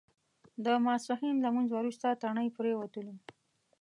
[0.65, 3.13] د ماسپښین لمونځ وروسته تڼۍ پرېوتلو.